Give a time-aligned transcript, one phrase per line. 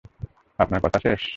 [0.59, 1.21] আপনার কথা শেষ?